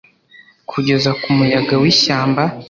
[0.71, 2.43] Kugeza ku muyaga wishyamba